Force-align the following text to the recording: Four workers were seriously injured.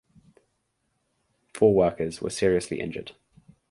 Four 1.53 1.75
workers 1.75 2.21
were 2.23 2.31
seriously 2.31 2.79
injured. 2.79 3.11